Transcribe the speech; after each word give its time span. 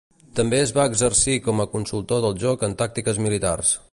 També 0.37 0.57
es 0.61 0.71
va 0.77 0.85
exercir 0.91 1.35
com 1.49 1.61
a 1.65 1.69
consultor 1.75 2.25
del 2.25 2.41
joc 2.47 2.65
en 2.69 2.75
tàctiques 2.83 3.21
militars. 3.27 3.77